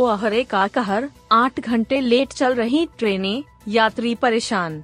[0.00, 4.82] कोहरे का कहर आठ घंटे लेट चल रही ट्रेनें यात्री परेशान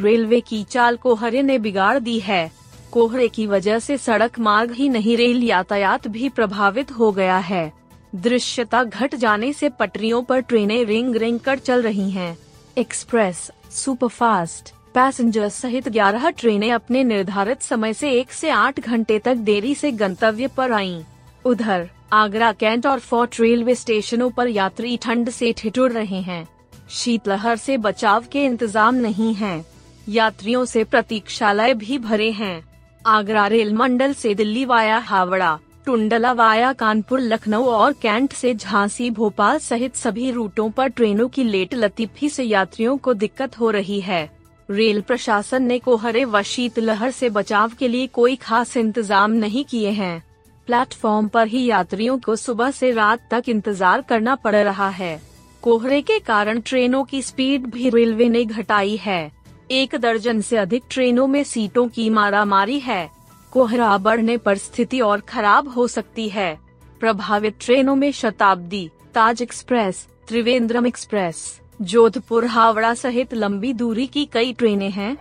[0.00, 2.50] रेलवे की चाल कोहरे ने बिगाड़ दी है
[2.90, 7.72] कोहरे की वजह से सड़क मार्ग ही नहीं, रेल यातायात भी प्रभावित हो गया है
[8.14, 12.36] दृश्यता घट जाने से पटरियों पर ट्रेनें रिंग रिंग कर चल रही हैं।
[12.78, 19.34] एक्सप्रेस, सुपरफास्ट, पैसेंजर सहित 11 ट्रेनें अपने निर्धारित समय से एक से आठ घंटे तक
[19.34, 21.02] देरी से गंतव्य पर आईं।
[21.48, 26.46] उधर, आगरा कैंट और फोर्ट रेलवे स्टेशनों पर यात्री ठंड से ठिठुर रहे हैं।
[26.90, 29.64] शीतलहर से बचाव के इंतज़ाम नहीं है।
[30.08, 32.62] यात्रियों से प्रतीक्षालय भी भरे हैं।
[33.06, 39.10] आगरा रेल मंडल से दिल्ली वाया हावड़ा, टुंडला वाया कानपुर, लखनऊ और कैंट से झांसी,
[39.10, 44.00] भोपाल सहित सभी रूटों पर ट्रेनों की लेट लतीफी से यात्रियों को दिक्कत हो रही
[44.00, 44.30] है।
[44.68, 49.90] रेल प्रशासन ने कोहरे व शीतलहर से बचाव के लिए कोई खास इंतज़ाम नहीं किए
[49.90, 50.27] हैं।
[50.68, 55.20] प्लेटफॉर्म पर ही यात्रियों को सुबह से रात तक इंतज़ार करना पड़ रहा है।
[55.62, 59.30] कोहरे के कारण ट्रेनों की स्पीड भी रेलवे ने घटाई है।
[59.70, 63.10] एक दर्जन से अधिक ट्रेनों में सीटों की मारामारी है।
[63.52, 66.58] कोहरा बढ़ने पर स्थिति और खराब हो सकती है।
[67.00, 74.52] प्रभावित ट्रेनों में शताब्दी, ताज एक्सप्रेस, त्रिवेंद्रम एक्सप्रेस, जोधपुर, हावड़ा सहित लंबी दूरी की कई
[74.52, 75.16] ट्रेनें हैं।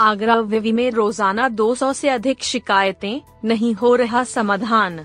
[0.00, 5.04] आगरा विवि में रोज़ाना 200 से अधिक शिकायतें, नहीं हो रहा समाधान।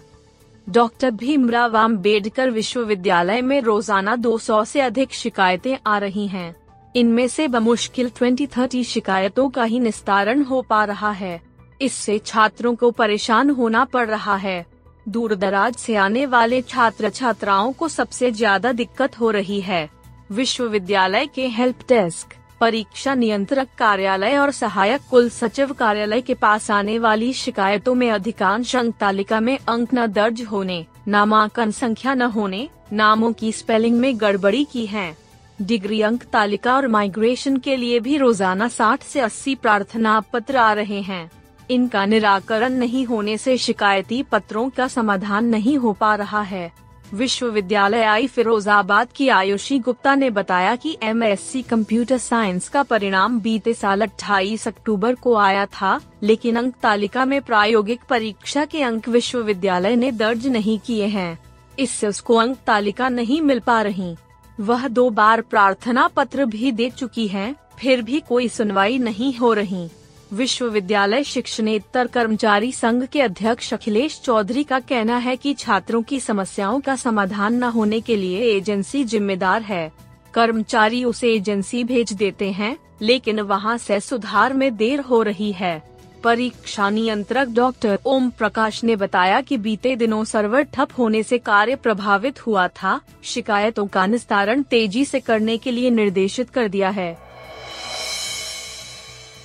[0.67, 6.55] डॉक्टर भीमराव अंबेडकर विश्वविद्यालय में रोज़ाना 200 से अधिक शिकायतें आ रही हैं।
[6.95, 11.39] इनमें से बमुश्किल 20-30 शिकायतों का ही निस्तारण हो पा रहा है।
[11.81, 14.66] इससे छात्रों को परेशान होना पड़ रहा है।
[15.07, 19.89] दूर दराज से आने वाले छात्र छात्राओं को सबसे ज़्यादा दिक्कत हो रही है।
[20.31, 26.97] विश्वविद्यालय के हेल्प डेस्क। परीक्षा नियंत्रक कार्यालय और सहायक कुल सचिव कार्यालय के पास आने
[26.99, 32.67] वाली शिकायतों में अधिकांश अंक तालिका में अंक न दर्ज होने, नामांकन संख्या न होने,
[32.93, 35.16] नामों की स्पेलिंग में गड़बड़ी की है।
[35.61, 40.72] डिग्री अंक तालिका और माइग्रेशन के लिए भी रोज़ाना 60 से 80 प्रार्थना पत्र आ
[40.73, 41.29] रहे हैं।
[41.69, 46.72] इनका निराकरण नहीं होने से शिकायती पत्रों का समाधान नहीं हो पा रहा है।
[47.16, 53.74] विश्वविद्यालय आई फिरोजाबाद की आयुषी गुप्ता ने बताया कि एमएससी कंप्यूटर साइंस का परिणाम बीते
[53.74, 59.96] साल 28 अक्टूबर को आया था, लेकिन अंक तालिका में प्रायोगिक परीक्षा के अंक विश्वविद्यालय
[59.96, 61.40] ने दर्ज नहीं किए हैं।
[61.80, 64.16] इससे उसको अंक तालिका नहीं मिल पा रही।
[64.59, 69.53] वह दो बार प्रार्थना पत्र भी दे चुकी है, फिर भी कोई सुनवाई नहीं हो
[69.53, 69.90] रही।
[70.35, 76.79] विश्वविद्यालय शिक्षणेतर कर्मचारी संघ के अध्यक्ष अखिलेश चौधरी का कहना है कि छात्रों की समस्याओं
[76.79, 79.91] का समाधान न होने के लिए एजेंसी जिम्मेदार है।
[80.34, 85.84] कर्मचारी उसे एजेंसी भेज देते हैं, लेकिन वहाँ से सुधार में देर हो रही है।
[86.23, 91.75] परीक्षा नियंत्रक डॉक्टर ओम प्रकाश ने बताया कि बीते दिनों सर्वर ठप होने से कार्य
[91.75, 97.25] प्रभावित हुआ था। शिकायतों का निस्तारण तेज़ी से करने के लिए निर्देशित कर दिया है।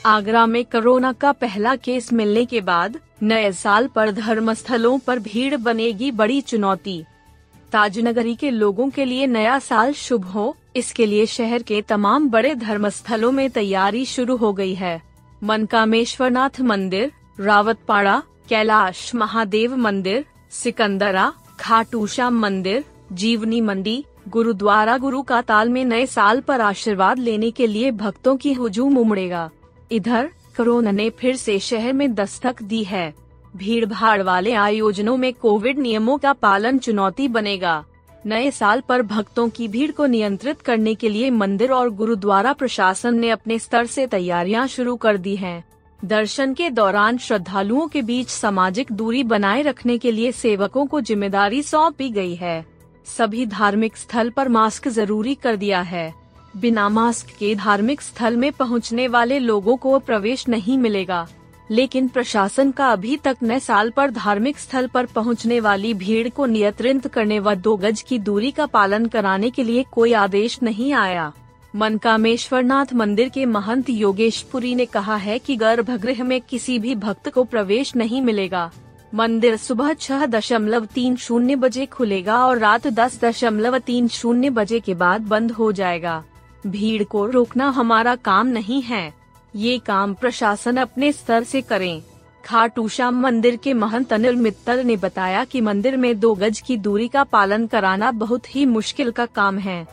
[0.06, 5.56] आगरा में कोरोना का पहला केस मिलने के बाद नए साल पर धर्मस्थलों पर भीड़
[5.56, 7.04] बनेगी बड़ी चुनौती।
[7.72, 12.54] ताजनगरी के लोगों के लिए नया साल शुभ हो, इसके लिए शहर के तमाम बड़े
[12.54, 15.02] धर्मस्थलों में तैयारी शुरू हो गई है।
[15.44, 25.42] मनकामेश्वरनाथ मंदिर, रावतपाड़ा, कैलाश महादेव मंदिर, सिकंदरा खाटू श्याम मंदिर, जीवनी मंडी, गुरुद्वारा गुरु का
[25.42, 29.50] ताल में नए साल पर आशीर्वाद लेने के लिए भक्तों की हुजूम उमड़ेगा।
[29.90, 33.12] इधर, कोरोना ने फिर से शहर में दस्तक दी है।
[33.54, 37.84] भीड़ भाड़ वाले आयोजनों में कोविड नियमों का पालन चुनौती बनेगा।
[38.26, 43.18] नए साल पर भक्तों की भीड़ को नियंत्रित करने के लिए मंदिर और गुरुद्वारा प्रशासन
[43.18, 45.64] ने अपने स्तर से तैयारियाँ शुरू कर दी हैं।
[46.00, 51.62] दर्शन के दौरान श्रद्धालुओं के बीच सामाजिक दूरी बनाए रखने के लिए सेवकों को ज़िम्मेदारी
[51.62, 52.64] सौंपी गई है।
[53.06, 56.19] सभी धार्मिक स्थल पर मास्क ज़रूरी कर दिया है।
[56.56, 61.28] बिना मास्क के धार्मिक स्थल में पहुँचने वाले लोगों को प्रवेश नहीं मिलेगा।
[61.70, 66.46] लेकिन प्रशासन का अभी तक नए साल पर धार्मिक स्थल पर पहुँचने वाली भीड़ को
[66.46, 70.92] नियंत्रित करने व दो गज की दूरी का पालन कराने के लिए कोई आदेश नहीं
[70.92, 71.32] आया।
[71.76, 77.28] मन मनकामेश्वरनाथ मंदिर के महंत योगेशपुरी ने कहा है कि गर्भगृह में किसी भी भक्त
[77.28, 78.70] को प्रवेश नहीं मिलेगा।
[79.14, 84.80] मंदिर सुबह छह दशमलव तीन शून्य बजे खुलेगा और रात दस दशमलव तीन शून्य बजे
[84.80, 86.24] के बाद बंद हो जाएगा।
[86.66, 89.14] भीड़ को रोकना हमारा काम नहीं है।
[89.56, 92.02] ये काम प्रशासन अपने स्तर से करें।
[92.44, 96.76] खाटू श्याम मंदिर के महंत अनिल मित्तल ने बताया कि मंदिर में दो गज की
[96.76, 99.86] दूरी का पालन कराना बहुत ही मुश्किल का काम है।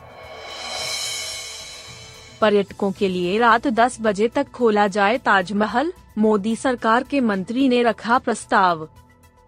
[2.41, 7.83] पर्यटकों के लिए रात 10 बजे तक खोला जाए ताजमहल, मोदी सरकार के मंत्री ने
[7.83, 8.87] रखा प्रस्ताव।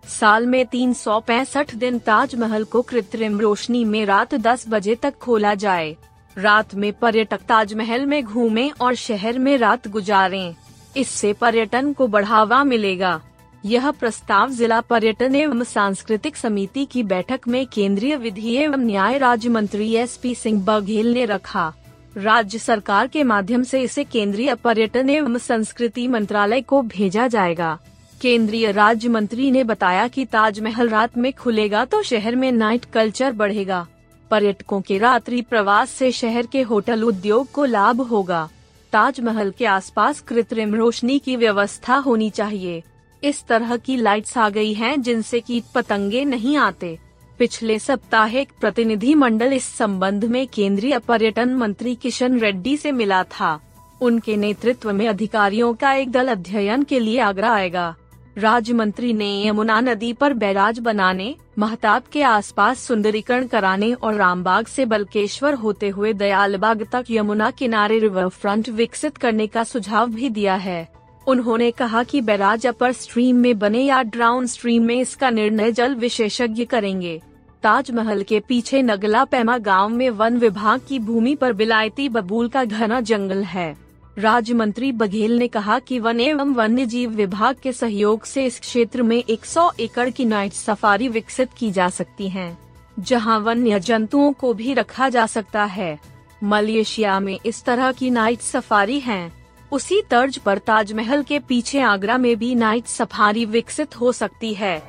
[0.07, 5.17] साल में तीन सौ पैंसठ दिन ताजमहल को कृत्रिम रोशनी में रात 10 बजे तक
[5.17, 5.97] खोला जाए।
[6.39, 10.55] रात में पर्यटक ताजमहल में घूमें और शहर में रात गुजारें।
[10.97, 13.19] इससे पर्यटन को बढ़ावा मिलेगा।
[13.65, 19.49] यह प्रस्ताव जिला पर्यटन एवं सांस्कृतिक समिति की बैठक में केंद्रीय विधि एवं न्याय राज्य
[19.49, 21.73] मंत्री एस पी सिंह बघेल ने रखा।
[22.17, 27.77] राज्य सरकार के माध्यम से इसे केंद्रीय पर्यटन एवं संस्कृति मंत्रालय को भेजा जाएगा।
[28.21, 33.31] केंद्रीय राज्य मंत्री ने बताया कि ताजमहल रात में खुलेगा तो शहर में नाइट कल्चर
[33.31, 33.87] बढ़ेगा।
[34.31, 38.49] पर्यटकों के रात्रि प्रवास से शहर के होटल उद्योग को लाभ होगा।
[38.93, 42.83] ताजमहल के आसपास कृत्रिम रोशनी की व्यवस्था होनी चाहिए।
[43.23, 46.97] इस तरह की लाइट्स आ गई हैं जिनसे कीट पतंगे नहीं आते।
[47.39, 53.23] पिछले सप्ताह एक प्रतिनिधि मंडल इस संबंध में केंद्रीय पर्यटन मंत्री किशन रेड्डी से मिला
[53.23, 53.59] था।
[54.01, 57.95] उनके नेतृत्व में अधिकारियों का एक दल अध्ययन के लिए आगरा आएगा।
[58.39, 64.65] राज्य मंत्री ने यमुना नदी पर बैराज बनाने, महताब के आसपास सुंदरीकरण कराने और रामबाग
[64.65, 70.29] से बलकेश्वर होते हुए दयालबाग तक यमुना किनारे रिवर फ्रंट विकसित करने का सुझाव भी
[70.29, 70.87] दिया है।
[71.27, 75.95] उन्होंने कहा कि बैराज अपर स्ट्रीम में बने या डाउन स्ट्रीम में इसका निर्णय जल
[75.95, 77.21] विशेषज्ञ करेंगे।
[77.63, 82.63] ताजमहल के पीछे नगला पैमा गाँव में वन विभाग की भूमि पर बिलायती बबूल का
[82.63, 87.71] घना जंगल है। राज्य मंत्री बघेल ने कहा कि वन एवं वन्य जीव विभाग के
[87.71, 92.57] सहयोग से इस क्षेत्र में 100 एकड़ की नाइट सफारी विकसित की जा सकती है,
[92.99, 95.99] जहाँ वन्य जंतुओं को भी रखा जा सकता है।
[96.43, 99.31] मलेशिया में इस तरह की नाइट सफारी है।
[99.71, 104.81] उसी तर्ज पर ताजमहल के पीछे आगरा में भी नाइट सफारी विकसित हो सकती है।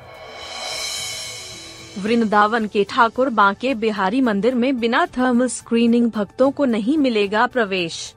[1.99, 8.15] वृंदावन के ठाकुर बांके बिहारी मंदिर में बिना थर्मल स्क्रीनिंग भक्तों को नहीं मिलेगा प्रवेश।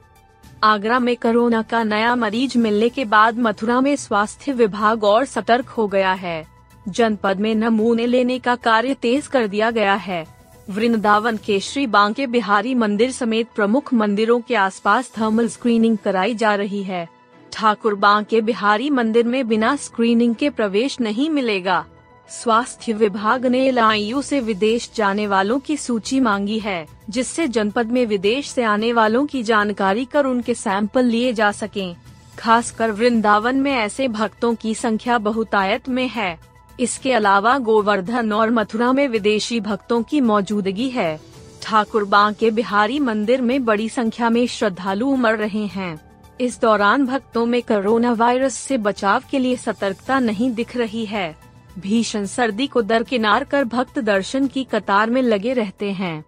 [0.62, 5.68] आगरा में कोरोना का नया मरीज़ मिलने के बाद मथुरा में स्वास्थ्य विभाग और सतर्क
[5.68, 6.46] हो गया है।
[6.88, 10.26] जनपद में नमूने लेने का कार्य तेज कर दिया गया है।
[10.70, 16.54] वृंदावन के श्री बांके बिहारी मंदिर समेत प्रमुख मंदिरों के आसपास थर्मल स्क्रीनिंग कराई जा
[16.54, 17.08] रही है।
[17.52, 21.84] ठाकुर बांके बिहारी मंदिर में बिना स्क्रीनिंग के प्रवेश नहीं मिलेगा।
[22.30, 28.06] स्वास्थ्य विभाग ने एल से विदेश जाने वालों की सूची मांगी है, जिससे जनपद में
[28.06, 31.96] विदेश से आने वालों की जानकारी कर उनके सैंपल लिए जा सकें।
[32.38, 36.38] खासकर वृंदावन में ऐसे भक्तों की संख्या बहुतायत में है।
[36.80, 41.20] इसके अलावा गोवर्धन और मथुरा में विदेशी भक्तों की मौजूदगी है।
[41.62, 46.00] ठाकुर के बिहारी मंदिर में बड़ी संख्या में श्रद्धालु उमड़ रहे हैं।
[46.40, 51.43] इस दौरान भक्तों में कोरोना वायरस से बचाव के लिए सतर्कता नहीं दिख रही है।
[51.78, 56.24] भीषण सर्दी को दरकिनार कर भक्त दर्शन की कतार में लगे रहते हैं।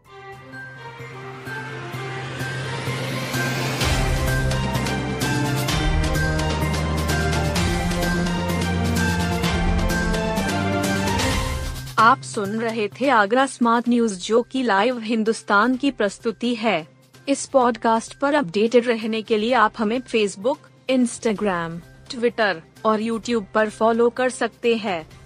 [11.98, 16.88] आप सुन रहे थे आगरा स्मार्ट न्यूज़, जो की लाइव हिंदुस्तान की प्रस्तुति है।
[17.28, 20.58] इस पॉडकास्ट पर अपडेटेड रहने के लिए आप हमें फेसबुक
[20.90, 21.78] इंस्टाग्राम
[22.10, 25.25] ट्विटर और यूट्यूब पर फॉलो कर सकते हैं।